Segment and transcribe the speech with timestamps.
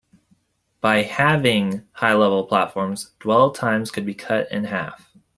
[0.79, 5.15] By having high-level platforms, dwell times could be cut in half.